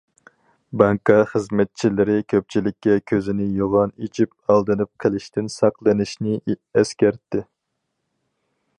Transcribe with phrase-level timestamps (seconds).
[0.81, 7.47] بانكا خىزمەتچىلىرى كۆپچىلىككە كۆزىنى يوغان ئېچىپ، ئالدىنىپ قېلىشتىن ساقلىنىشنى ئەسكەرتتى.